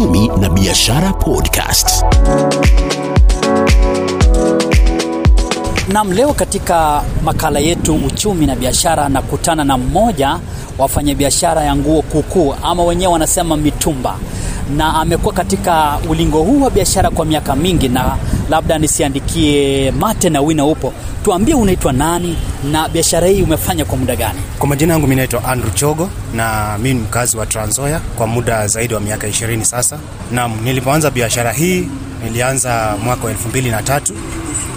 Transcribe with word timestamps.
Uchumi 0.00 0.28
na 0.40 0.48
Biashara 0.48 1.12
Podcast. 1.12 2.04
Nam, 5.88 6.12
leo 6.12 6.34
katika 6.34 7.02
makala 7.24 7.58
yetu 7.58 7.94
uchumi 7.94 8.46
na 8.46 8.56
biashara 8.56 9.08
nakutana 9.08 9.64
na 9.64 9.78
mmoja 9.78 10.28
wafanya 10.28 10.42
wafanyabiashara 10.78 11.62
ya 11.64 11.76
nguo 11.76 12.02
kuukuu 12.02 12.54
ama 12.62 12.84
wenyewe 12.84 13.12
wanasema 13.12 13.56
mitumba, 13.56 14.16
na 14.76 14.94
amekuwa 14.94 15.34
katika 15.34 15.98
ulingo 16.08 16.42
huu 16.42 16.62
wa 16.62 16.70
biashara 16.70 17.10
kwa 17.10 17.24
miaka 17.24 17.56
mingi, 17.56 17.88
na 17.88 18.16
labda 18.50 18.78
nisiandikie 18.78 19.90
mate 19.90 20.30
na 20.30 20.40
wina 20.40 20.64
upo, 20.64 20.92
tuambie 21.24 21.54
unaitwa 21.54 21.92
nani 21.92 22.36
na 22.72 22.88
biashara 22.88 23.26
hii 23.26 23.42
umefanya 23.42 23.84
kwa 23.84 23.98
muda 23.98 24.16
gani? 24.16 24.38
Kwa 24.58 24.68
majina 24.68 24.92
yangu 24.92 25.06
mi 25.06 25.16
naitwa 25.16 25.44
Andrew 25.44 25.70
Chogo 25.72 26.10
na 26.34 26.78
mi 26.78 26.94
ni 26.94 27.00
mkazi 27.00 27.36
wa 27.36 27.46
Trans 27.46 27.70
Nzoia 27.70 28.00
kwa 28.16 28.26
muda 28.26 28.66
zaidi 28.66 28.94
wa 28.94 29.00
miaka 29.00 29.26
ishirini 29.28 29.64
sasa. 29.64 29.98
nam 30.32 30.60
nilipoanza 30.64 31.10
biashara 31.10 31.52
hii 31.52 31.88
nilianza 32.24 32.96
mwaka 33.04 33.24
wa 33.24 33.30
elfu 33.30 33.48
mbili 33.48 33.70
na 33.70 33.82
tatu 33.82 34.14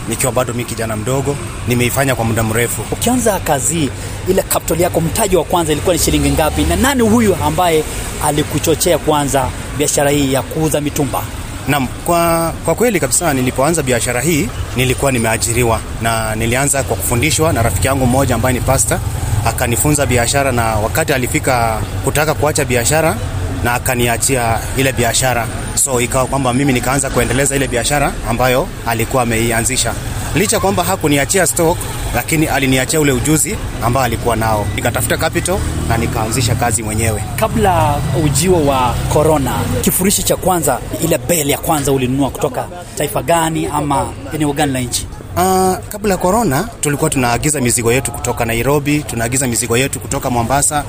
nikiwa 0.10 0.32
bado 0.32 0.54
mi 0.54 0.66
kijana 0.66 0.96
mdogo, 0.96 1.36
nimeifanya 1.68 2.16
kwa 2.16 2.26
muda 2.26 2.44
mrefu. 2.44 2.82
Ukianza 2.92 3.40
kazi 3.40 3.90
ile 4.30 4.42
capital 4.42 4.82
yako, 4.82 5.02
mtaji 5.02 5.36
wa 5.36 5.44
kwanza 5.44 5.72
ilikuwa 5.72 5.96
ni 5.96 6.02
shilingi 6.02 6.30
ngapi, 6.32 6.64
na 6.64 6.76
nani 6.76 7.02
huyu 7.02 7.36
ambaye 7.44 7.84
alikuchochea 8.26 8.98
kuanza 8.98 9.48
biashara 9.78 10.10
hii 10.12 10.34
ya 10.34 10.42
kuuza 10.42 10.82
mitumba? 10.82 11.24
Naam, 11.67 11.88
kwa, 12.06 12.53
kwa 12.66 12.75
kweli 12.75 13.00
kabisa 13.00 13.33
nilipoanza 13.33 13.83
biashara 13.83 14.22
hii 14.22 14.50
nilikuwa 14.75 15.11
nimeajiriwa 15.11 15.80
na 16.02 16.36
nilianza 16.36 16.83
kwa 16.83 16.95
kufundishwa 16.97 17.53
na 17.53 17.61
rafiki 17.61 17.88
yangu 17.88 18.06
mmoja 18.06 18.36
ambaye 18.36 18.53
ni 18.53 18.61
pasta, 18.61 19.00
akanifunza 19.45 20.06
biashara, 20.06 20.52
na 20.52 20.64
wakati 20.75 21.14
alifika 21.14 21.80
kutaka 22.03 22.34
kuacha 22.34 22.66
biashara 22.66 23.16
na 23.64 23.73
akaniachia 23.73 24.59
ile 24.78 24.91
biashara, 24.91 25.47
so 25.75 26.02
ikawa 26.02 26.25
kwamba 26.25 26.53
mimi 26.53 26.73
nikaanza 26.73 27.09
kuendeleza 27.09 27.56
ile 27.56 27.67
biashara 27.67 28.11
ambayo 28.30 28.67
alikuwa 28.88 29.23
ameianzisha. 29.23 29.94
Licha 30.36 30.59
kwamba 30.59 30.84
hakuniachia 30.84 31.48
stock, 31.48 31.78
lakini 32.16 32.48
aliniachia 32.48 33.00
ule 33.00 33.12
ujuzi 33.12 33.58
ambao 33.84 34.03
alikuwa 34.03 34.36
nao. 34.36 34.66
Nikatafuta 34.75 35.17
capital 35.17 35.58
na 35.90 35.98
nikaanzisha 35.98 36.56
kazi 36.56 36.84
mwenyewe. 36.84 37.23
Kabla 37.36 37.95
ujio 38.25 38.66
wa 38.66 38.95
corona, 39.14 39.52
kifurushi 39.81 40.23
cha 40.23 40.36
kwanza, 40.36 40.80
ile 41.03 41.17
bel 41.17 41.50
ya 41.50 41.58
kwanza 41.58 41.92
ulinunua 41.92 42.30
kutoka 42.30 42.67
taifa 42.98 43.22
gani 43.23 43.67
ama 43.67 44.08
eneo 44.34 44.53
gani 44.53 44.73
la 44.73 44.80
nchi? 44.80 45.08
Uh, 45.36 45.75
kabla 45.90 46.12
ya 46.14 46.17
korona 46.17 46.68
tulikuwa 46.81 47.09
tunaagiza 47.09 47.62
mizigo 47.62 47.92
yetu 47.94 48.12
kutoka 48.12 48.45
Nairobi, 48.45 49.03
tunaagiza 49.03 49.47
mizigo 49.47 49.78
yetu 49.78 50.00
kutoka 50.00 50.30
Mombasa, 50.30 50.84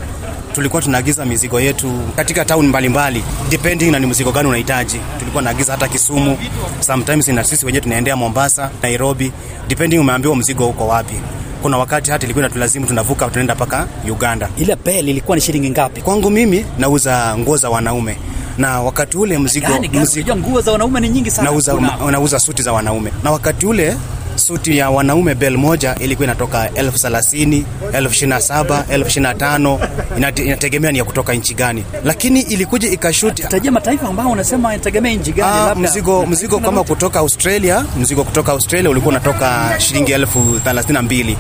tulikuwa 0.55 0.83
tunaagiza 0.83 1.25
mizigo 1.25 1.61
yetu 1.61 1.93
katika 2.17 2.45
town 2.45 2.67
mbalimbali 2.67 3.25
depending 3.51 3.91
na 3.91 3.99
ni 3.99 4.07
mzigo 4.07 4.33
gani 4.33 4.49
unahitaji. 4.49 5.01
Tulikuwa 5.19 5.43
naagiza 5.43 5.73
hata 5.73 5.89
Kisumu, 5.89 6.39
sometimes 6.81 7.29
na 7.29 7.45
sisi 7.45 7.67
wenyewe 7.67 7.83
tunaendea 7.83 8.17
Mombasa, 8.17 8.71
Nairobi, 8.83 9.33
depending 9.69 9.99
umeambiwa 9.99 10.37
mzigo 10.37 10.69
uko 10.69 10.89
wapi. 10.89 11.15
Kuna 11.63 11.79
wakati 11.79 12.11
hata 12.11 12.25
ilikuwa 12.27 12.45
inatulazimu 12.45 12.87
tunavuka 12.87 13.29
tunaenda 13.29 13.55
mpaka 13.55 13.87
Uganda. 14.11 14.49
Ile 14.59 14.77
bel 14.85 15.09
ilikuwa 15.09 15.37
ni 15.37 15.41
shilingi 15.41 15.71
ngapi? 15.71 16.01
Kwangu 16.01 16.31
mimi 16.31 16.67
nauza 16.79 17.39
nguo 17.39 17.57
za 17.57 17.71
wanaume 17.71 18.17
na 18.59 18.81
wakati 18.81 19.17
ule 19.19 19.39
mzigo, 19.39 19.67
gani? 19.69 19.89
mzigo 20.01 20.37
nguo 20.37 20.61
za 20.61 20.73
wanaume 20.73 21.01
ni 21.01 21.09
nyingi 21.09 21.31
sana. 21.31 21.51
nauza, 21.51 21.75
nauza 22.11 22.39
suti 22.41 22.63
za 22.63 22.73
wanaume 22.73 23.13
na 23.25 23.31
wakati 23.31 23.67
ule 23.67 23.97
suti 24.37 24.79
ya 24.79 24.91
wanaume 24.91 25.35
bel 25.35 25.57
moja 25.57 25.95
ilikuwa 25.95 26.25
inatoka 26.27 26.71
elfu 26.75 26.99
thelathini 26.99 27.65
elfu 27.93 28.13
ishirini 28.13 28.31
na 28.35 28.41
saba 28.41 28.85
elfu 28.89 29.09
ishirini 29.09 29.29
na 29.33 29.35
tano 29.35 29.81
inategemea 30.17 30.93
ni 30.93 30.99
ya 30.99 31.05
kutoka 31.05 31.33
nchi 31.35 31.55
gani, 31.55 31.85
lakini 32.05 32.41
ilikuja 32.41 32.91
ikashuti 32.91 33.43
Tajia 33.43 33.73
mataifa 33.73 34.09
ambao 34.09 34.31
unasema 34.31 34.75
inategemea 34.75 35.13
nchi 35.13 35.33
gani? 35.33 35.53
Ah, 35.59 35.67
labda. 35.67 35.89
mzigo 35.91 36.27
mzigo 36.27 36.59
kama 36.59 36.85
kutoka 36.85 37.19
Australia, 37.19 37.85
mzigo 38.01 38.25
kutoka 38.25 38.53
Australia 38.53 38.91
ulikuwa 38.91 39.11
unatoka 39.11 39.75
shilingi 39.79 40.13
elfu 40.13 40.61
thelathini 40.65 40.95
na 40.95 41.03
mbili. 41.03 41.37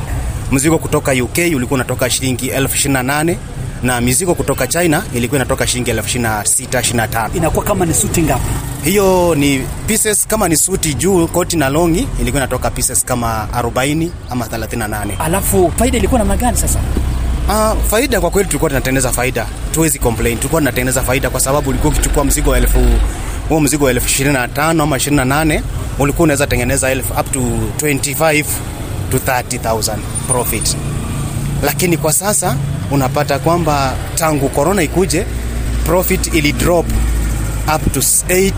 Mzigo 0.53 0.79
kutoka 0.79 1.13
UK 1.13 1.39
ulikuwa 1.57 1.75
unatoka 1.79 2.11
shilingi 2.11 2.49
elfu 2.49 2.75
ishirini 2.75 2.95
na 2.95 3.03
nane 3.03 3.39
na 3.83 4.01
mizigo 4.01 4.35
kutoka 4.35 4.67
China 4.67 5.03
ilikuwa 5.15 5.39
inatoka 5.39 5.67
shilingi 5.67 5.91
elfu 5.91 6.07
ishirini 6.09 6.29
na 6.29 6.45
sita 6.45 6.81
ishirini 6.81 6.97
na 7.03 7.09
tano. 7.09 7.35
inakuwa 7.35 7.65
kama 7.65 7.87
ni 7.87 7.95
suti 7.95 8.23
ngapi? 8.23 8.74
Hiyo 8.85 9.35
ni 9.35 9.59
pieces 9.87 10.27
kama 10.27 10.49
ni 10.49 10.57
suti 10.57 10.95
juu, 10.95 11.27
koti 11.29 11.57
na 11.57 11.69
longi 11.69 12.09
ilikuwa 12.21 12.41
inatoka 12.43 12.71
pieces 12.71 13.05
kama 13.05 13.49
40 13.53 14.09
ama 14.31 14.47
38. 14.47 15.07
Alafu 15.19 15.73
faida 15.79 15.99
ilikuwa 15.99 16.19
namna 16.19 16.37
gani 16.37 16.57
sasa? 16.57 16.79
Uh, 17.49 17.83
faida 17.91 18.21
kwa 18.21 18.31
kweli 18.31 18.49
tulikuwa 18.49 18.71
tunatengeneza 18.71 19.13
faida, 19.13 19.47
tuwezi 19.73 19.99
complain. 19.99 20.37
Tulikuwa 20.39 20.61
tunatengeneza 20.61 21.03
faida 21.03 21.31
kwa 21.31 21.41
sababu 21.41 21.71
ulikuwa 21.71 21.93
ukichukua 21.93 22.25
mzigo 22.25 22.51
wa 22.51 22.59
elfu 22.59 22.79
huo 23.49 23.61
mzigo 23.61 23.85
wa 23.85 23.91
elfu 23.91 24.07
ishirini 24.07 24.35
na 24.35 24.49
tano 24.49 24.83
ama 24.83 24.97
28 24.97 25.61
ulikuwa 25.99 26.25
unaweza 26.25 26.47
tengeneza 26.47 26.91
elfu 26.91 27.13
up 27.21 27.33
to 27.33 27.41
25 27.87 28.45
to 29.11 29.17
30,000 29.17 29.97
profit, 30.29 30.77
lakini 31.63 31.97
kwa 31.97 32.13
sasa 32.13 32.57
unapata 32.91 33.39
kwamba 33.39 33.95
tangu 34.15 34.49
corona 34.49 34.83
ikuje 34.83 35.27
profit 35.87 36.35
ili 36.35 36.53
drop 36.53 36.87
up 37.67 37.93
to 37.93 38.01
8 38.01 38.53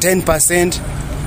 10%. 0.00 0.72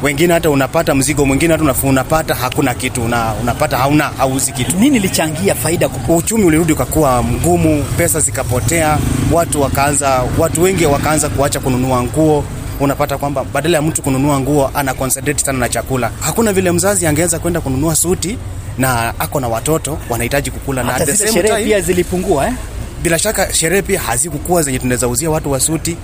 Wengine 0.03 0.33
hata 0.33 0.49
unapata 0.49 0.95
mzigo 0.95 1.25
mwingine 1.25 1.53
hata 1.57 1.73
unapata 1.83 2.35
hakuna 2.35 2.73
kitu 2.73 3.03
una, 3.03 3.33
unapata 3.41 3.77
hauna 3.77 4.03
hauzi 4.17 4.51
kitu 4.51 4.77
Nini 4.77 4.97
ilichangia 4.97 5.55
faida 5.55 5.89
kubwa? 5.89 6.15
uchumi 6.17 6.43
ulirudi 6.45 6.73
ukakuwa 6.73 7.23
mgumu, 7.23 7.83
pesa 7.97 8.19
zikapotea, 8.19 8.97
watu 9.31 9.61
wakaanza, 9.61 10.23
watu 10.37 10.61
wengi 10.63 10.85
wakaanza 10.85 11.29
kuacha 11.29 11.59
kununua 11.59 12.03
nguo. 12.03 12.43
Unapata 12.79 13.17
kwamba 13.17 13.43
badala 13.43 13.77
ya 13.77 13.81
mtu 13.81 14.01
kununua 14.01 14.39
nguo 14.39 14.71
ana 14.73 14.93
concentrate 14.93 15.45
sana 15.45 15.59
na 15.59 15.69
chakula. 15.69 16.11
Hakuna 16.19 16.53
vile 16.53 16.71
mzazi 16.71 17.07
angeweza 17.07 17.39
kwenda 17.39 17.61
kununua 17.61 17.95
suti 17.95 18.37
na 18.77 19.13
ako 19.19 19.39
na 19.39 19.47
watoto 19.47 19.97
wanahitaji 20.09 20.51
kukula, 20.51 20.83
na 20.83 20.95
at 20.95 21.05
the 21.05 21.15
same 21.17 21.43
time, 21.43 21.63
pia 21.63 21.81
zilipungua 21.81 22.47
eh? 22.47 22.53
bila 23.03 23.19
shaka 23.19 23.53
sherehe 23.53 23.81
pia 23.81 23.99
hazikukuwa 23.99 24.63
zenye 24.63 24.79
tunaweza 24.79 25.07
uzia 25.07 25.29
watu 25.29 25.51
wa 25.51 25.59
suti. 25.59 25.97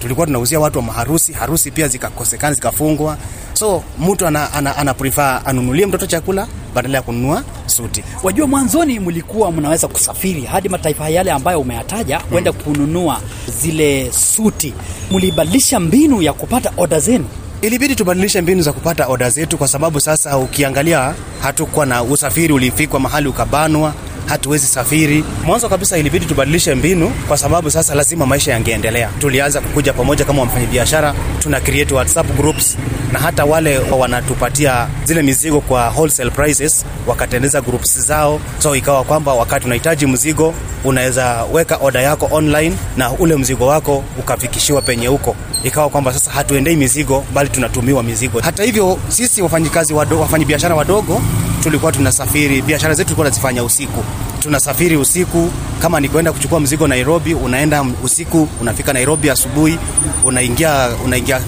Tulikuwa 0.00 0.26
tunauzia 0.26 0.60
watu 0.60 0.78
wa 0.78 0.84
maharusi, 0.84 1.32
harusi 1.32 1.70
pia 1.70 1.88
zikakosekana, 1.88 2.54
zikafungwa. 2.54 3.16
So 3.52 3.82
mtu 3.98 4.26
ana, 4.26 4.52
ana, 4.52 4.76
ana 4.76 4.94
prefer 4.94 5.42
anunulie 5.44 5.86
mtoto 5.86 6.06
chakula 6.06 6.46
badala 6.74 6.98
ya 6.98 7.02
kununua 7.02 7.42
suti. 7.66 8.04
Wajua, 8.22 8.46
mwanzoni 8.46 9.00
mlikuwa 9.00 9.52
mnaweza 9.52 9.88
kusafiri 9.88 10.42
hadi 10.42 10.68
mataifa 10.68 11.08
yale 11.08 11.30
ambayo 11.30 11.60
umeyataja 11.60 12.18
kwenda 12.20 12.52
kununua 12.52 13.20
zile 13.62 14.12
suti. 14.12 14.74
Mlibadilisha 15.10 15.80
mbinu 15.80 16.22
ya 16.22 16.32
kupata 16.32 16.72
oda 16.76 17.00
zenu? 17.00 17.24
Ilibidi 17.62 17.96
tubadilishe 17.96 18.40
mbinu 18.40 18.62
za 18.62 18.72
kupata 18.72 19.06
oda 19.08 19.30
zetu, 19.30 19.58
kwa 19.58 19.68
sababu 19.68 20.00
sasa 20.00 20.38
ukiangalia, 20.38 21.14
hatukuwa 21.42 21.86
na 21.86 22.02
usafiri, 22.02 22.52
ulifikwa 22.54 23.00
mahali 23.00 23.28
ukabanwa, 23.28 23.94
hatuwezi 24.28 24.66
safiri. 24.66 25.24
Mwanzo 25.44 25.68
kabisa 25.68 25.98
ilibidi 25.98 26.26
tubadilishe 26.26 26.74
mbinu, 26.74 27.10
kwa 27.28 27.38
sababu 27.38 27.70
sasa 27.70 27.94
lazima 27.94 28.26
maisha 28.26 28.52
yangeendelea. 28.52 29.08
Tulianza 29.18 29.60
kukuja 29.60 29.92
pamoja 29.92 30.24
kama 30.24 30.42
wafanyabiashara, 30.42 31.14
tuna 31.38 31.60
create 31.60 31.94
WhatsApp 31.94 32.36
groups 32.36 32.76
na 33.12 33.18
hata 33.18 33.44
wale 33.44 33.78
wanatupatia 33.78 34.86
zile 35.04 35.22
mizigo 35.22 35.60
kwa 35.60 35.88
wholesale 35.90 36.30
prices 36.30 36.84
wakatengeneza 37.06 37.60
groups 37.60 37.98
zao, 38.00 38.40
so 38.58 38.76
ikawa 38.76 39.04
kwamba 39.04 39.34
wakati 39.34 39.66
unahitaji 39.66 40.06
mzigo 40.06 40.54
unaweza 40.84 41.44
weka 41.52 41.76
oda 41.82 42.02
yako 42.02 42.28
online 42.32 42.76
na 42.96 43.10
ule 43.12 43.36
mzigo 43.36 43.66
wako 43.66 44.04
ukafikishiwa 44.18 44.82
penye 44.82 45.06
huko. 45.06 45.36
Ikawa 45.64 45.88
kwamba 45.88 46.12
sasa 46.12 46.30
hatuendei 46.30 46.76
mizigo 46.76 47.24
bali 47.34 47.48
tunatumiwa 47.50 48.02
mizigo. 48.02 48.40
Hata 48.40 48.62
hivyo, 48.62 48.98
sisi 49.08 49.42
wafanyikazi 49.42 49.94
wadogo, 49.94 50.22
wafanyabiashara 50.22 50.74
wadogo 50.74 51.22
tulikuwa 51.62 51.92
tunasafiri, 51.92 52.62
biashara 52.62 52.94
zetu 52.94 53.06
tulikuwa 53.08 53.24
tunazifanya 53.26 53.64
usiku. 53.64 54.04
Tunasafiri 54.40 54.96
usiku, 54.96 55.50
kama 55.82 56.00
ni 56.00 56.08
kwenda 56.08 56.32
kuchukua 56.32 56.60
mzigo 56.60 56.88
Nairobi, 56.88 57.34
unaenda 57.34 57.84
usiku, 58.04 58.48
unafika 58.60 58.92
Nairobi 58.92 59.30
asubuhi, 59.30 59.78
unaingia 60.24 60.88
unaingia 61.04 61.40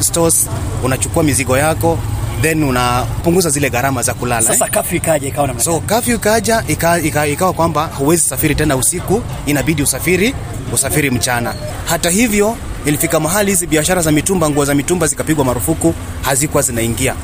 stores, 0.00 0.48
unachukua 0.84 1.22
mizigo 1.22 1.58
yako 1.58 1.98
then 2.42 2.62
unapunguza 2.64 3.50
zile 3.50 3.70
gharama 3.70 4.02
za 4.02 4.14
kulala 4.14 4.42
Sasa 4.46 4.68
kafyu 4.68 4.96
ikaja 4.96 5.28
ikawa 5.28 5.46
namna 5.46 5.62
so 5.62 5.80
kafyu 5.80 6.14
ikaja 6.14 6.64
ika, 6.68 6.98
ika, 7.00 7.26
ikawa 7.26 7.52
kwamba 7.52 7.86
huwezi 7.86 8.22
safiri 8.22 8.54
tena 8.54 8.76
usiku 8.76 9.22
inabidi 9.46 9.82
usafiri 9.82 10.34
usafiri 10.72 11.10
mchana. 11.10 11.54
Hata 11.84 12.10
hivyo 12.10 12.56
ilifika 12.86 13.20
mahali 13.20 13.50
hizi 13.50 13.66
biashara 13.66 14.02
za 14.02 14.12
mitumba 14.12 14.50
nguo 14.50 14.64
za 14.64 14.74
mitumba 14.74 15.06
zikapigwa 15.06 15.44
marufuku 15.44 15.94
hazikuwa 16.22 16.62
zinaingia. 16.62 17.14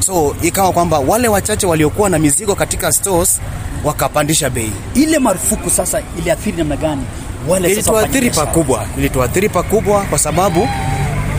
So 0.00 0.36
ikawa 0.42 0.72
kwamba 0.72 0.98
wale 0.98 1.28
wachache 1.28 1.66
waliokuwa 1.66 2.10
na 2.10 2.18
mizigo 2.18 2.54
katika 2.54 2.92
stores 2.92 3.40
wakapandisha 3.84 4.50
bei. 4.50 4.72
Ile 4.94 5.18
marufuku 5.18 5.70
sasa 5.70 6.02
iliathiri 6.18 6.56
namna 6.56 6.76
gani? 6.76 7.02
Wale 7.48 7.72
ilituathiri 7.72 8.30
pakubwa. 8.30 8.84
Ilituathiri 8.98 9.48
pakubwa 9.48 10.00
kwa 10.04 10.18
sababu 10.18 10.68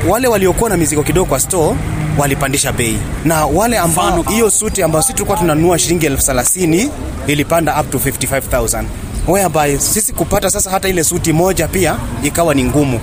wale 0.07 0.27
waliokuwa 0.27 0.69
na 0.69 0.77
mizigo 0.77 1.03
kidogo 1.03 1.25
kwa 1.29 1.39
store 1.39 1.75
walipandisha 2.17 2.71
bei. 2.71 2.97
Na 3.25 3.45
wale 3.45 3.77
ambao 3.77 4.21
hiyo 4.21 4.49
suti 4.49 4.83
ambayo 4.83 5.01
sisi 5.01 5.13
tulikuwa 5.13 5.37
tunanunua 5.37 5.79
shilingi 5.79 6.05
elfu 6.05 6.25
thelathini 6.25 6.89
ilipanda 7.27 7.81
up 7.81 7.89
to 7.91 7.97
55000 7.97 8.83
whereby 9.27 9.77
sisi 9.79 10.13
kupata 10.13 10.49
sasa 10.49 10.69
hata 10.71 10.87
ile 10.89 11.03
suti 11.03 11.33
moja 11.33 11.67
pia 11.67 11.95
ikawa 12.23 12.53
ni 12.53 12.63
ngumu 12.63 12.99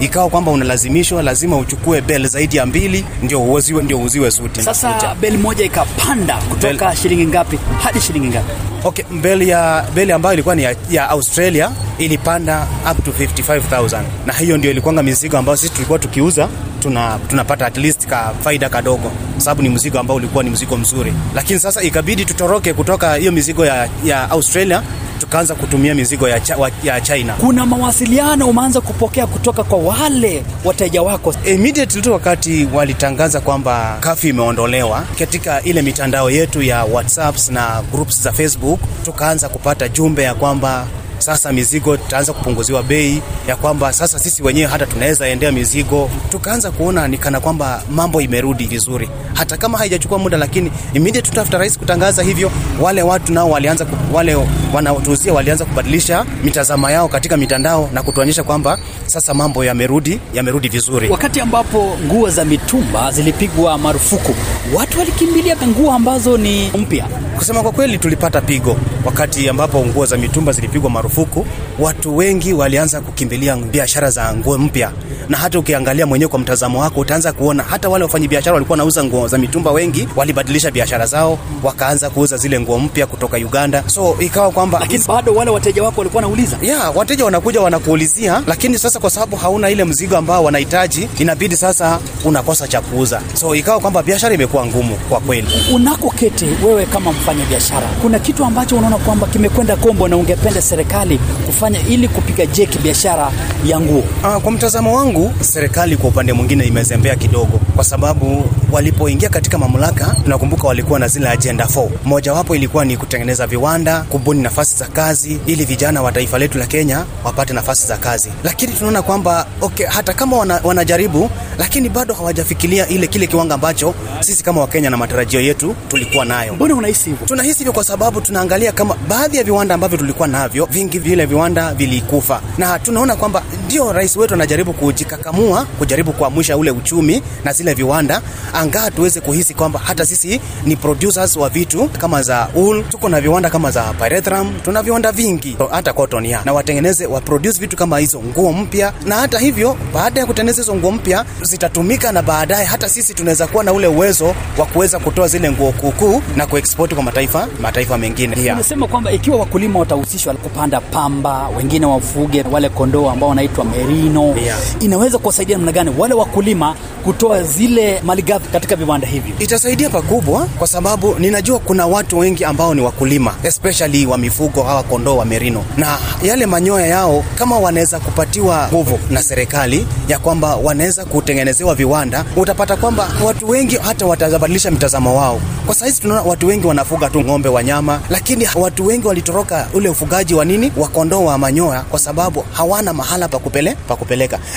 ikawa 0.00 0.28
kwamba 0.30 0.50
unalazimishwa 0.50 1.22
lazima 1.22 1.56
uchukue 1.56 2.00
bel 2.00 2.28
zaidi 2.28 2.56
ya 2.56 2.66
mbili 2.66 3.04
ndio 3.22 3.52
uziwe, 3.52 3.82
ndio 3.82 4.00
uziwe 4.00 4.30
suti. 4.30 4.62
Sasa 4.62 5.14
bel 5.20 5.38
moja 5.38 5.64
ikapanda 5.64 6.36
kutoka 6.36 6.96
shilingi 6.96 7.26
ngapi? 7.26 7.58
Hadi 7.82 8.00
shilingi 8.00 8.26
ngapi? 8.28 8.52
Okay, 8.84 9.04
bel 9.22 9.42
ya 9.42 9.84
bel 9.94 10.12
ambayo 10.12 10.34
ilikuwa 10.34 10.54
ni 10.54 10.62
ya, 10.62 10.76
ya 10.90 11.10
Australia 11.10 11.70
ilipanda 11.98 12.66
up 12.92 13.04
to 13.04 13.10
55000 13.42 14.02
na 14.26 14.32
hiyo 14.32 14.56
ndio 14.58 14.70
ilikuwa 14.70 15.02
mizigo 15.02 15.38
ambayo 15.38 15.56
sisi 15.56 15.72
tulikuwa 15.72 15.98
tukiuza 15.98 16.48
tuna 16.80 17.18
tunapata 17.28 17.66
at 17.66 17.76
least 17.76 18.06
ka 18.06 18.32
faida 18.44 18.68
kadogo, 18.68 19.10
sababu 19.38 19.62
ni 19.62 19.68
mzigo 19.68 19.98
ambao 19.98 20.16
ulikuwa 20.16 20.44
ni 20.44 20.50
mzigo 20.50 20.76
mzuri, 20.76 21.12
lakini 21.34 21.60
sasa 21.60 21.82
ikabidi 21.82 22.24
tutoroke 22.24 22.72
kutoka 22.74 23.14
hiyo 23.14 23.32
mizigo 23.32 23.66
ya, 23.66 23.88
ya 24.04 24.30
Australia 24.30 24.82
tukaanza 25.20 25.54
kutumia 25.54 25.94
mizigo 25.94 26.28
ya, 26.28 26.40
cha, 26.40 26.56
ya 26.82 27.00
China. 27.00 27.34
kuna 27.40 27.66
mawasiliano 27.66 28.46
umeanza 28.48 28.80
kupokea 28.80 29.26
kutoka 29.26 29.64
kwa 29.64 29.78
wale 29.78 30.44
wateja 30.64 31.02
wako 31.02 31.34
Immediately 31.46 32.02
tu 32.02 32.12
wakati 32.12 32.68
walitangaza 32.74 33.40
kwamba 33.40 33.96
kafi 34.00 34.28
imeondolewa 34.28 35.04
katika 35.18 35.62
ile 35.62 35.82
mitandao 35.82 36.30
yetu 36.30 36.62
ya 36.62 36.84
WhatsApps 36.84 37.48
na 37.50 37.82
groups 37.92 38.22
za 38.22 38.32
Facebook, 38.32 38.80
tukaanza 39.04 39.48
kupata 39.48 39.88
jumbe 39.88 40.22
ya 40.22 40.34
kwamba 40.34 40.86
sasa 41.26 41.52
mizigo 41.52 41.96
tutaanza 41.96 42.32
kupunguziwa 42.32 42.82
bei, 42.82 43.22
ya 43.48 43.56
kwamba 43.56 43.92
sasa 43.92 44.18
sisi 44.18 44.42
wenyewe 44.42 44.66
hata 44.70 44.86
tunaweza 44.86 45.28
endea 45.28 45.52
mizigo. 45.52 46.10
Tukaanza 46.30 46.70
kuona 46.70 47.08
ni 47.08 47.18
kana 47.18 47.40
kwamba 47.40 47.82
mambo 47.90 48.20
imerudi 48.20 48.66
vizuri, 48.66 49.08
hata 49.34 49.56
kama 49.56 49.78
haijachukua 49.78 50.18
muda, 50.18 50.36
lakini 50.36 50.72
immediate 50.94 51.40
after 51.40 51.58
rais 51.60 51.78
kutangaza 51.78 52.22
hivyo, 52.22 52.50
wale 52.80 53.02
watu 53.02 53.32
nao 53.32 53.50
walianza 53.50 53.86
wale 54.12 54.36
wanaotuuzia 54.74 55.32
walianza 55.32 55.64
kubadilisha 55.64 56.24
mitazamo 56.44 56.90
yao 56.90 57.08
katika 57.08 57.36
mitandao 57.36 57.90
na 57.92 58.02
kutuonyesha 58.02 58.42
kwamba 58.42 58.78
sasa 59.06 59.34
mambo 59.34 59.64
yamerudi 59.64 60.20
yamerudi 60.34 60.68
vizuri. 60.68 61.08
wakati 61.08 61.40
ambapo 61.40 61.96
nguo 62.04 62.30
za 62.30 62.44
mitumba 62.44 63.12
zilipigwa 63.12 63.78
marufuku 63.78 64.34
watu 64.74 64.98
walikimbilia 64.98 65.56
nguo 65.66 65.92
ambazo 65.92 66.38
ni 66.38 66.70
mpya 66.70 67.06
Kusema 67.36 67.62
kwa 67.62 67.72
kweli, 67.72 67.98
tulipata 67.98 68.40
pigo 68.40 68.76
wakati 69.04 69.48
ambapo 69.48 69.86
nguo 69.86 70.06
za 70.06 70.16
mitumba 70.16 70.52
zilipigwa 70.52 70.90
marufuku. 70.90 71.46
Watu 71.78 72.16
wengi 72.16 72.52
walianza 72.52 73.00
kukimbilia 73.00 73.56
biashara 73.56 74.10
za 74.10 74.34
nguo 74.34 74.58
mpya, 74.58 74.90
na 75.28 75.36
hata 75.36 75.58
ukiangalia 75.58 76.06
mwenyewe 76.06 76.28
kwa 76.28 76.38
mtazamo 76.38 76.80
wako 76.80 77.00
utaanza 77.00 77.32
kuona 77.32 77.62
hata 77.62 77.88
wale 77.88 78.04
wafanyabiashara 78.04 78.54
walikuwa 78.54 78.74
wanauza 78.74 79.04
nguo 79.04 79.28
za 79.28 79.38
mitumba, 79.38 79.70
wengi 79.70 80.08
walibadilisha 80.16 80.70
biashara 80.70 81.06
zao, 81.06 81.38
wakaanza 81.62 82.10
kuuza 82.10 82.36
zile 82.36 82.60
nguo 82.60 82.78
mpya 82.78 83.06
kutoka 83.06 83.36
Uganda. 83.36 83.84
So 83.86 84.16
ikawa 84.20 84.50
kwamba 84.50 84.78
lakini 84.80 85.04
bado 85.08 85.34
wale 85.34 85.50
wateja 85.50 85.82
wako 85.82 86.00
walikuwa 86.00 86.22
wanauliza 86.22 86.56
yeah, 86.62 86.96
wateja 86.96 87.24
wanakuja 87.24 87.60
wanakuulizia, 87.60 88.42
lakini 88.46 88.78
sasa 88.78 88.98
kwa 89.00 89.10
sababu 89.10 89.36
hauna 89.36 89.70
ile 89.70 89.84
mzigo 89.84 90.16
ambao 90.16 90.44
wanahitaji, 90.44 91.08
inabidi 91.18 91.56
sasa 91.56 91.98
unakosa 92.24 92.68
cha 92.68 92.80
kuuza. 92.80 93.20
So 93.34 93.54
ikawa 93.54 93.80
kwamba 93.80 94.02
biashara 94.02 94.34
imekuwa 94.34 94.66
ngumu 94.66 94.96
kwa 95.08 95.20
kweli. 95.20 95.48
Unakokete 95.74 96.46
wewe 96.66 96.86
kama 96.86 97.12
mfanya 97.26 97.44
biashara. 97.46 97.86
Kuna 98.02 98.18
kitu 98.18 98.44
ambacho 98.44 98.76
unaona 98.76 98.96
kwamba 98.98 99.26
kimekwenda 99.26 99.76
kombo 99.76 100.08
na 100.08 100.16
ungependa 100.16 100.62
serikali 100.62 101.18
kufanya 101.46 101.78
ili 101.88 102.08
kupiga 102.08 102.46
jeki 102.46 102.78
biashara 102.78 103.32
ya 103.66 103.80
nguo? 103.80 103.98
Uh, 104.24 104.36
kwa 104.42 104.52
mtazamo 104.52 104.96
wangu 104.96 105.32
serikali 105.40 105.96
kwa 105.96 106.08
upande 106.10 106.32
mwingine 106.32 106.64
imezembea 106.64 107.16
kidogo, 107.16 107.60
kwa 107.76 107.84
sababu 107.84 108.44
walipoingia 108.76 109.28
katika 109.28 109.58
mamlaka, 109.58 110.16
tunakumbuka 110.24 110.68
walikuwa 110.68 110.98
na 110.98 111.08
zile 111.08 111.28
agenda 111.28 111.64
4. 111.64 111.88
Mojawapo 112.04 112.56
ilikuwa 112.56 112.84
ni 112.84 112.96
kutengeneza 112.96 113.46
viwanda, 113.46 114.00
kubuni 114.00 114.42
nafasi 114.42 114.76
za 114.76 114.84
kazi 114.86 115.38
ili 115.46 115.64
vijana 115.64 116.02
wa 116.02 116.12
taifa 116.12 116.38
letu 116.38 116.58
la 116.58 116.66
Kenya 116.66 117.04
wapate 117.24 117.52
nafasi 117.54 117.86
za 117.86 117.96
kazi, 117.96 118.28
lakini 118.44 118.72
tunaona 118.72 119.02
kwamba 119.02 119.46
okay, 119.60 119.86
hata 119.86 120.12
kama 120.14 120.36
wana, 120.36 120.60
wanajaribu 120.64 121.30
lakini 121.58 121.88
bado 121.88 122.14
hawajafikiria 122.14 122.88
ile 122.88 123.06
kile 123.06 123.26
kiwango 123.26 123.54
ambacho 123.54 123.94
sisi 124.20 124.44
kama 124.44 124.60
Wakenya 124.60 124.90
na 124.90 124.96
matarajio 124.96 125.40
yetu 125.40 125.74
tulikuwa 125.88 126.24
nayo. 126.24 126.54
mbona 126.54 126.74
unahisi 126.74 127.10
hivyo 127.10 127.26
Tunahisi 127.26 127.58
hivyo 127.58 127.72
kwa 127.72 127.84
sababu 127.84 128.20
tunaangalia 128.20 128.72
kama 128.72 128.94
baadhi 129.08 129.36
ya 129.36 129.44
viwanda 129.44 129.74
ambavyo 129.74 129.98
tulikuwa 129.98 130.28
navyo, 130.28 130.68
vingi 130.70 130.98
vile 130.98 131.26
viwanda 131.26 131.74
vilikufa, 131.74 132.40
na 132.58 132.78
tunaona 132.78 133.16
kwamba 133.16 133.42
ndio 133.66 133.92
rais 133.92 134.16
wetu 134.16 134.34
anajaribu 134.34 134.72
kujikakamua, 134.72 135.64
kujaribu 135.64 136.12
kuamsha 136.12 136.56
ule 136.56 136.70
uchumi 136.70 137.22
na 137.44 137.52
zile 137.52 137.74
viwanda, 137.74 138.22
angaa 138.66 138.90
tuweze 138.90 139.20
kuhisi 139.20 139.54
kwamba 139.54 139.78
hata 139.84 140.06
sisi 140.06 140.40
ni 140.64 140.76
producers 140.76 141.36
wa 141.36 141.48
vitu 141.48 141.88
kama 141.88 142.22
za 142.22 142.48
wool, 142.54 142.84
tuko 142.88 143.08
na 143.08 143.20
viwanda 143.20 143.50
kama 143.50 143.70
za 143.70 143.82
pyrethrum, 143.82 144.52
tuna 144.64 144.82
viwanda 144.82 145.12
vingi, 145.12 145.56
hata 145.70 145.92
cotton 145.92 146.26
ya 146.26 146.40
na 146.44 146.52
watengeneze 146.52 147.06
wa 147.06 147.20
produce 147.20 147.60
vitu 147.60 147.76
kama 147.76 147.98
hizo 147.98 148.20
nguo 148.22 148.52
mpya, 148.52 148.92
na 149.04 149.16
hata 149.16 149.38
hivyo 149.38 149.76
baada 149.94 150.20
ya 150.20 150.26
kutengeneza 150.26 150.62
hizo 150.62 150.74
nguo 150.74 150.90
mpya 150.92 151.24
zitatumika, 151.42 152.12
na 152.12 152.22
baadaye 152.22 152.64
hata 152.64 152.88
sisi 152.88 153.14
tunaweza 153.14 153.46
kuwa 153.46 153.64
na 153.64 153.72
ule 153.72 153.86
uwezo 153.86 154.34
wa 154.58 154.66
kuweza 154.66 154.98
kutoa 154.98 155.28
zile 155.28 155.50
nguo 155.52 155.72
kuukuu 155.72 156.22
na 156.36 156.46
kuexport 156.46 156.94
kwa 156.94 157.02
mataifa 157.02 157.48
mataifa 157.60 157.98
mengine 157.98 158.36
yeah. 158.42 158.56
Unasema 158.56 158.86
kwamba 158.86 159.12
ikiwa 159.12 159.36
wakulima 159.38 159.78
watahusishwa 159.78 160.34
kupanda 160.34 160.80
pamba, 160.80 161.48
wengine 161.48 161.86
wafuge 161.86 162.44
wale 162.52 162.68
kondoo 162.68 163.10
ambao 163.10 163.28
wanaitwa 163.28 163.64
merino, 163.64 164.34
Yeah. 164.46 164.58
inaweza 164.80 165.18
kuwasaidia 165.18 165.56
namna 165.56 165.72
gani 165.72 165.90
wale 165.98 166.14
wakulima 166.14 166.74
kutoa 167.04 167.42
zile 167.42 168.00
malighafi 168.04 168.45
katika 168.52 168.76
viwanda 168.76 169.06
hivyo? 169.06 169.34
itasaidia 169.38 169.90
pakubwa 169.90 170.46
kwa 170.58 170.66
sababu 170.66 171.14
ninajua 171.18 171.58
kuna 171.58 171.86
watu 171.86 172.18
wengi 172.18 172.44
ambao 172.44 172.74
ni 172.74 172.80
wakulima 172.80 173.34
especially 173.42 174.06
wa 174.06 174.18
mifugo 174.18 174.62
hawa 174.62 174.82
kondoo 174.82 175.16
wa 175.16 175.24
merino. 175.24 175.64
Na 175.76 175.98
yale 176.22 176.46
manyoya 176.46 176.86
yao 176.86 177.24
kama 177.34 177.58
wanaweza 177.58 178.00
kupatiwa 178.00 178.68
nguvu 178.72 178.98
na 179.10 179.22
serikali 179.22 179.86
ya 180.08 180.18
kwamba 180.18 180.56
wanaweza 180.56 181.04
kutengenezewa 181.04 181.74
viwanda 181.74 182.24
utapata 182.36 182.76
kwamba 182.76 183.08
watu 183.24 183.48
wengi 183.48 183.76
hata 183.76 184.06
watabadilisha 184.06 184.70
mtazamo 184.70 185.16
wao. 185.18 185.40
Kwa 185.66 185.74
sahizi 185.74 186.00
tunaona 186.00 186.22
watu 186.22 186.46
wengi 186.46 186.66
wanafuga 186.66 187.10
tu 187.10 187.20
ng'ombe 187.24 187.48
wa 187.48 187.62
nyama 187.62 188.00
lakini 188.10 188.48
watu 188.54 188.86
wengi 188.86 189.06
walitoroka 189.06 189.68
ule 189.74 189.88
ufugaji 189.88 190.34
wa 190.34 190.44
nini? 190.44 190.72
Wa 190.76 190.88
kondoo 190.88 191.24
wa 191.24 191.38
manyoya 191.38 191.80
kwa 191.80 191.98
sababu 191.98 192.44
hawana 192.52 192.92
mahala 192.92 193.28
pa 193.28 193.38
kupele, 193.38 193.76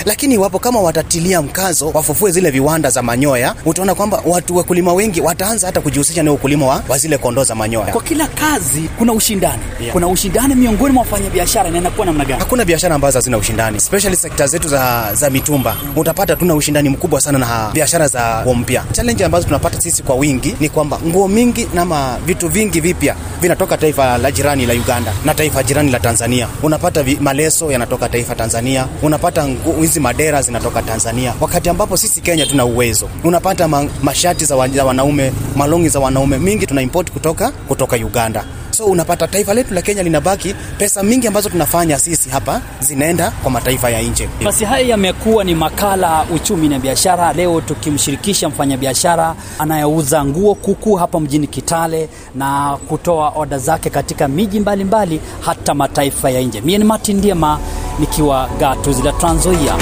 lakini 0.04 0.34
iwapo 0.34 0.58
kama 0.58 0.80
watatilia 0.80 1.42
mkazo 1.42 1.90
wafufue 1.94 2.30
zile 2.30 2.50
viwanda 2.50 2.90
za 2.90 3.02
manyoya 3.02 3.54
utaona 3.80 3.94
kwamba 3.94 4.22
watu 4.26 4.56
wakulima 4.56 4.92
wengi 4.92 5.20
wataanza 5.20 5.66
hata 5.66 5.80
kujihusisha 5.80 6.22
na 6.22 6.32
ukulima 6.32 6.66
wa, 6.66 6.82
wa 6.88 6.98
zile 6.98 7.18
kondoo 7.18 7.44
za 7.44 7.54
manyoya. 7.54 7.92
Kwa 7.92 8.02
kila 8.02 8.26
kazi 8.28 8.82
kuna 8.98 9.12
ushindani. 9.12 9.62
Yeah. 9.80 9.92
kuna 9.92 10.08
ushindani 10.08 10.54
miongoni 10.54 10.94
mwa 10.94 11.02
wafanyabiashara 11.02 11.70
na 11.70 11.78
inakuwa 11.78 12.06
namna 12.06 12.24
gani? 12.24 12.40
hakuna 12.40 12.64
biashara 12.64 12.94
ambazo 12.94 13.18
hazina 13.18 13.38
ushindani 13.38 13.76
especially 13.76 14.16
sekta 14.16 14.46
zetu 14.46 14.68
za, 14.68 15.14
za 15.14 15.30
mitumba. 15.30 15.76
Utapata 15.96 16.36
tuna 16.36 16.54
ushindani 16.54 16.88
mkubwa 16.88 17.20
sana 17.20 17.38
na 17.38 17.70
biashara 17.74 18.08
za 18.08 18.44
mpya. 18.56 18.84
Challenge 18.92 19.24
ambazo 19.24 19.46
tunapata 19.46 19.80
sisi 19.80 20.02
kwa 20.02 20.14
wingi 20.16 20.56
ni 20.60 20.68
kwamba 20.68 20.98
nguo 21.06 21.28
mingi 21.28 21.68
nama 21.74 22.18
vitu 22.26 22.48
vingi 22.48 22.80
vipya 22.80 23.16
vinatoka 23.40 23.76
taifa 23.76 24.18
la 24.18 24.32
jirani 24.32 24.66
la 24.66 24.74
uganda 24.74 25.12
na 25.24 25.34
taifa 25.34 25.62
jirani 25.62 25.90
la 25.90 26.00
tanzania. 26.00 26.48
Unapata 26.62 27.02
vi, 27.02 27.16
maleso 27.20 27.72
yanatoka 27.72 28.08
taifa 28.08 28.34
tanzania. 28.34 28.86
Unapata 29.02 29.46
hizi 29.80 30.00
madera 30.00 30.42
zinatoka 30.42 30.82
tanzania. 30.82 31.34
Wakati 31.40 31.68
ambapo 31.68 31.96
sisi 31.96 32.20
kenya 32.20 32.46
tuna 32.46 32.64
uwezo 32.64 33.08
unapata 33.24 33.68
ma, 33.70 33.84
mashati 34.02 34.44
za, 34.44 34.56
wanaume 34.56 35.32
malongi 35.56 35.88
za 35.88 36.00
wanaume 36.00 36.38
mingi 36.38 36.66
tuna 36.66 36.82
import 36.82 37.10
kutoka 37.10 37.50
kutoka 37.50 37.96
uganda 37.96 38.44
so 38.70 38.84
unapata 38.86 39.28
taifa 39.28 39.54
letu 39.54 39.74
la 39.74 39.82
kenya 39.82 40.02
linabaki 40.02 40.54
pesa 40.78 41.02
mingi 41.02 41.26
ambazo 41.26 41.48
tunafanya 41.48 41.98
sisi 41.98 42.28
hapa 42.30 42.60
zinaenda 42.80 43.30
kwa 43.30 43.50
mataifa 43.50 43.90
ya 43.90 44.02
nje 44.02 44.28
Basi 44.44 44.64
haya 44.64 44.86
yamekuwa 44.86 45.44
ni 45.44 45.54
makala 45.54 46.26
uchumi 46.34 46.68
na 46.68 46.78
biashara, 46.78 47.32
leo 47.32 47.60
tukimshirikisha 47.60 48.48
mfanyabiashara 48.48 49.34
anayeuza 49.58 50.24
nguo 50.24 50.54
kuku 50.54 50.94
hapa 50.94 51.20
mjini 51.20 51.46
Kitale 51.46 52.08
na 52.34 52.78
kutoa 52.88 53.32
oda 53.36 53.58
zake 53.58 53.90
katika 53.90 54.28
miji 54.28 54.60
mbalimbali 54.60 55.20
hata 55.40 55.74
mataifa 55.74 56.30
ya 56.30 56.40
nje. 56.40 56.60
Mie 56.60 56.78
ni 56.78 56.84
Martin 56.84 57.16
Ndiema 57.16 57.58
nikiwa 57.98 58.48
gatuzi 58.60 59.02
la 59.02 59.12
Trans 59.12 59.38
Nzoia. 59.46 59.74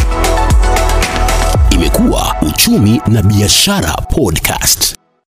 Imekuwa 1.78 2.36
uchumi 2.42 3.00
na 3.06 3.22
biashara 3.22 3.92
podcast. 3.92 4.97